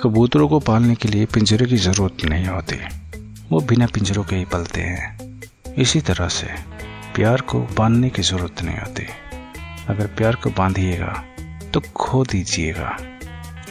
[0.00, 2.76] कबूतरों को पालने के लिए पिंजरे की ज़रूरत नहीं होती।
[3.50, 5.18] वो बिना पिंजरों के ही पलते हैं।
[5.78, 6.46] इसी तरह से
[7.14, 9.02] प्यार को बांधने की ज़रूरत नहीं होती।
[9.88, 11.24] अगर प्यार को बांधिएगा
[11.74, 12.96] तो खो दीजिएगा।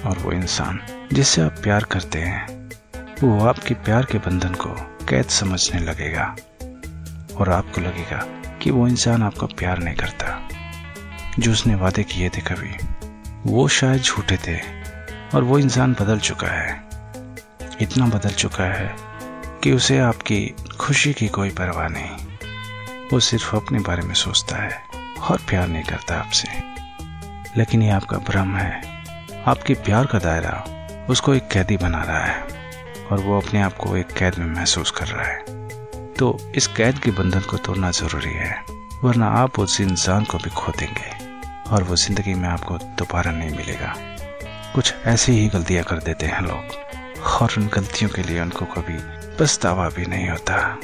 [0.05, 0.80] और वो इंसान
[1.13, 2.71] जिससे आप प्यार करते हैं,
[3.23, 4.70] वो आपके प्यार के बंधन को
[5.05, 6.36] कैद समझने लगेगा।
[7.38, 8.25] और आपको लगेगा
[8.62, 10.50] कि वो इंसान आपका प्यार नहीं करता।
[11.39, 12.78] जो उसने वादे किए थे कभी,
[13.46, 14.87] वो शायद झूठे थे।
[15.36, 16.88] और वो इंसान बदल चुका है।
[17.81, 18.95] इतना बदल चुका है
[19.63, 24.81] कि उसे आपकी खुशी की कोई परवाह नहीं। वो सिर्फ़ अपने बारे में सोचता है
[25.22, 26.48] और प्यार नहीं करता आपसे।
[27.58, 28.81] लेकिन ये आपका भ्रम है।
[29.48, 30.63] आपके प्यार का दायरा
[31.09, 32.41] उसको एक कैदी बना रहा है
[33.12, 35.58] और वो अपने आप को एक कैद में महसूस कर रहा है।
[36.14, 38.64] तो इस कैद के बंधन को तोड़ना ज़रूरी है,
[39.03, 41.36] वरना आप उस इंसान को भी खो देंगे
[41.70, 43.95] और वो ज़िंदगी में आपको दोबारा नहीं मिलेगा।
[44.77, 46.66] कुछ ऐसी ही गलतियाँ कर देते हैं लोग।
[47.26, 48.97] और उन गलतियों के लिए उनको कभी
[49.39, 50.78] पछतावा भी नहीं होता।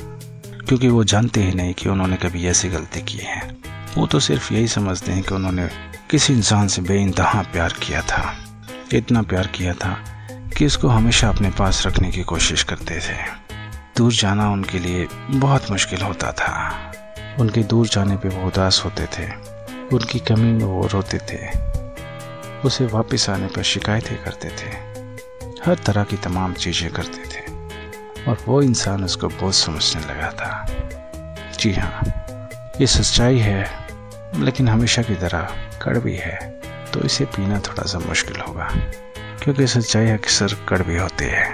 [0.67, 3.55] क्योंकि वो जानते ही नहीं कि उन्होंने कभी ऐसी गलती की है।
[3.97, 5.69] वो तो सिर्फ़ यही समझते हैं कि उन्होंने
[6.11, 8.35] किसी इंसान से बेइंतहा प्यार किया था।
[8.93, 10.03] इतना प्यार किया था
[10.57, 13.17] कि उसको हमेशा अपने पास रखने की कोशिश करते थे।
[13.97, 16.75] दूर जाना उनके लिए बहुत मुश्किल होता था।
[17.39, 19.31] उनके दूर जाने पे वो उदास होते थे।
[19.95, 21.72] उनकी कमी में वो रोते थे।
[22.65, 24.69] उसे वापस आने पर शिकायतें करते थे।
[25.61, 27.41] हर तरह की तमाम चीज़ें करते थे।
[28.23, 30.65] और वो इंसान उसको बहुत समझने लगा था।
[31.59, 32.03] जी हाँ
[32.79, 33.65] ये सच्चाई है,
[34.35, 36.37] लेकिन हमेशा की तरह कड़वी है
[36.93, 38.67] तो इसे पीना थोड़ा सा मुश्किल होगा,
[39.43, 41.45] क्योंकि सच्चाई अक्सर कड़वी होती है,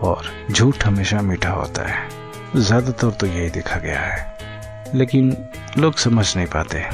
[0.00, 2.08] और झूठ हमेशा मीठा होता है।
[2.56, 5.36] ज़्यादातर तो यही देखा गया है, लेकिन
[5.78, 6.84] लोग समझ नहीं पाते।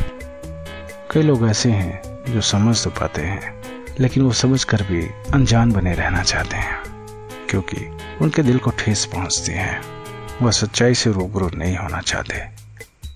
[1.10, 3.60] कई लोग ऐसे हैं जो समझ तो पाते हैं,
[4.00, 5.02] लेकिन वो समझ कर भी
[5.34, 6.78] अनजान बने रहना चाहते हैं,
[7.50, 7.86] क्योंकि
[8.22, 9.80] उनके दिल को ठेस पहुँचती है।
[10.42, 12.38] वह सच्चाई से रूबरू नहीं होना चाहते।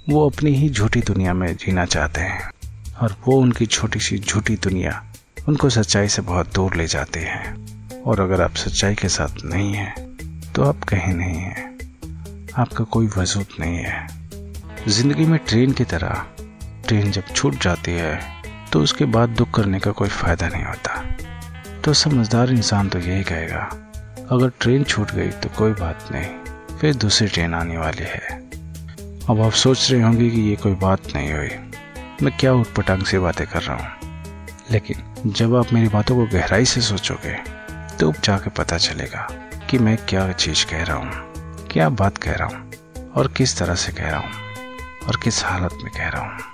[0.08, 2.50] वो अपनी ही झूठी दुनिया में जीना चाहते हैं,
[3.02, 5.02] और वो उनकी छोटी सी झूठी दुनिया
[5.48, 7.54] उनको सच्चाई से बहुत दूर ले जाती है।
[8.06, 11.72] और अगर आप सच्चाई के साथ नहीं हैं तो आप कहीं नहीं हैं।
[12.58, 14.06] आपका कोई वजूद नहीं है।
[14.88, 16.24] ज़िंदगी में ट्रेन की तरह,
[16.88, 18.33] ट्रेन जब छूट जाती है
[18.74, 21.02] तो उसके बाद दुख करने का कोई फ़ायदा नहीं होता।
[21.84, 23.60] तो समझदार इंसान तो यही कहेगा,
[24.30, 28.40] अगर ट्रेन छूट गई तो कोई बात नहीं, फिर दूसरी ट्रेन आने वाली है।
[29.30, 31.50] अब आप सोच रहे होंगे कि ये कोई बात नहीं हुई।
[32.22, 33.86] मैं क्या उठपटांग से बातें कर रहा हूँ?
[34.70, 37.36] लेकिन जब आप मेरी बातों को गहराई से सोचोगे
[37.98, 39.28] तो जाके पता चलेगा
[39.70, 43.74] कि मैं क्या चीज़ कह रहा हूँ, क्या बात कह रहा हूँ, और किस तरह
[43.74, 44.32] से कह रहा हूँ,
[45.08, 46.52] और किस हालत में कह रहा हूँ।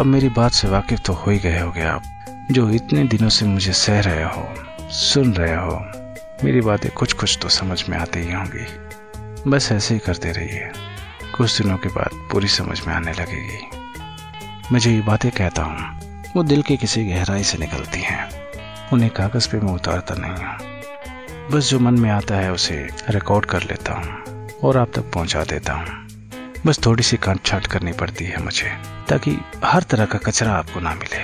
[0.00, 2.02] अब मेरी बात से वाकिफ तो हो ही गए होगे आप,
[2.50, 4.54] जो इतने दिनों से मुझे सह रहे हो,
[4.90, 5.86] सुन रहे हो।
[6.44, 8.66] मेरी बातें कुछ कुछ तो समझ में आती ही होंगी।
[9.50, 10.70] बस ऐसे ही करते रहिए।
[11.36, 13.70] कुछ दिनों के बाद पूरी समझ में आने लगेगी।
[14.72, 16.00] मैं जो ये बातें कहता हूँ,
[16.36, 18.30] वो दिल की किसी गहराई से निकलती हैं।
[18.92, 20.56] उन्हें कागज़ पे मैं उतारता नहीं हूँ।
[21.50, 25.44] बस जो मन में आता है उसे रिकॉर्ड कर लेता हूँ और आप तक पहुँचा
[25.44, 26.07] देता हूँ।
[26.66, 28.70] बस थोड़ी सी काट छाट करनी पड़ती है मुझे,
[29.08, 31.22] ताकि हर तरह का कचरा आपको ना मिले।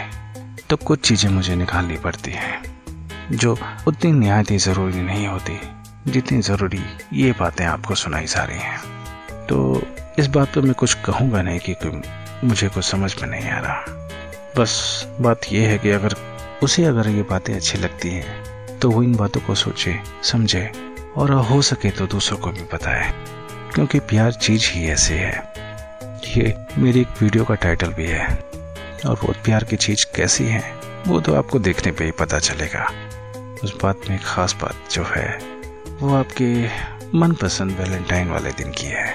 [0.70, 2.62] तो कुछ चीज़ें मुझे निकालनी पड़ती हैं,
[3.32, 3.56] जो
[3.88, 5.58] उतनी निहायत ही ज़रूरी नहीं होती,
[6.06, 6.80] जितनी ज़रूरी
[7.12, 9.82] ये बातें आपको सुनाई जा रही हैं। तो
[10.18, 11.74] इस बात पर मैं कुछ कहूँगा नहीं कि
[12.44, 13.84] मुझे कुछ समझ में नहीं आ रहा।
[14.58, 14.72] बस
[15.20, 16.14] बात यह है कि अगर
[16.62, 20.70] उसे अगर ये बातें अच्छी लगती हैं तो वो इन बातों को सोचे, समझे,
[21.16, 23.12] और हो सके तो दूसरों को भी बताए।
[23.74, 25.52] क्योंकि प्यार चीज़ ही ऐसी है।
[26.36, 28.38] ये मेरी एक वीडियो का टाइटल भी है।
[29.06, 30.74] और वो प्यार की चीज़ कैसी है,
[31.06, 32.92] वो तो आपको देखने पे ही पता चलेगा।
[33.64, 35.38] उस बात में खास बात जो है,
[36.00, 36.68] वो आपके
[37.18, 39.12] मनपसंद वैलेंटाइन वाले दिन की है।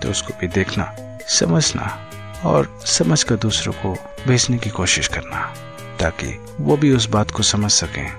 [0.00, 0.96] तो उसको भी देखना,
[1.28, 2.10] समझना
[2.44, 3.96] और समझ कर दूसरों को
[4.28, 5.54] भेजने की कोशिश करना,
[6.00, 8.12] ताकि वो भी उस बात को समझ सकें,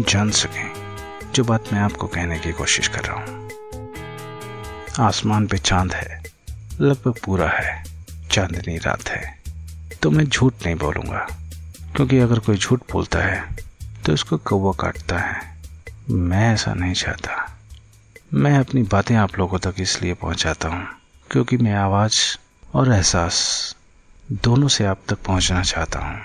[0.00, 0.70] जान सकें,
[1.34, 3.43] जो बात मैं आपको कहने की कोशिश कर रहा हूँ।
[4.98, 6.22] आसमान पे चाँद है,
[6.80, 7.82] लगभग पूरा है,
[8.30, 9.22] चांदनी रात है।
[10.02, 11.26] तो मैं झूठ नहीं बोलूँगा,
[11.96, 13.42] क्योंकि अगर कोई झूठ बोलता है
[14.04, 15.40] तो उसको कौवा काटता है।
[16.10, 17.40] मैं ऐसा नहीं चाहता।
[18.34, 20.86] मैं अपनी बातें आप लोगों तक इसलिए पहुंचाता हूँ,
[21.30, 22.20] क्योंकि मैं आवाज़
[22.74, 23.76] और एहसास
[24.34, 26.20] दोनों से आप तक पहुँचना चाहता हूँ।